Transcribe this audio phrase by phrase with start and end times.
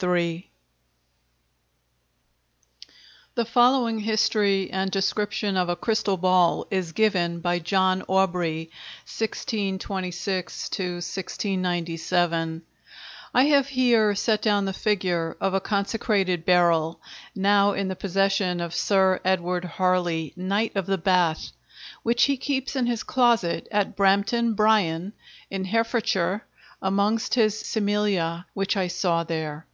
[0.00, 0.42] The
[3.44, 8.70] following history and description of a crystal ball is given by John Aubrey
[9.04, 12.62] (1626 1697):
[13.34, 18.74] I have here set down the figure of a consecrated Beryl—now in the possession of
[18.74, 21.52] Sir Edward Harley, Knight of the Bath,
[22.02, 25.12] which he keeps in his closet at Brampton Bryan
[25.50, 26.46] in Herefordshire
[26.80, 29.66] amongst his Cimelia, which I saw there.